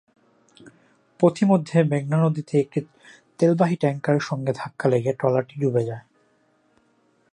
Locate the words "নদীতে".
2.17-2.53